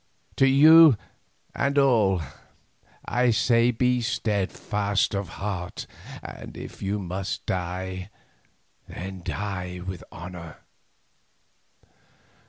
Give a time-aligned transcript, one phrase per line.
[0.37, 0.97] To you
[1.53, 2.23] and all
[3.05, 5.85] I say be of a steadfast heart,
[6.23, 8.09] and if you must die,
[8.87, 10.57] then die with honour.